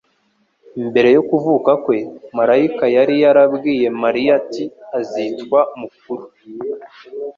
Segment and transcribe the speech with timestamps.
[0.89, 1.97] Mbere yo kuvuka kwe,
[2.37, 4.63] malayika yari yarabwiye Mariya ati:
[4.99, 6.23] "Azitwa mukuru,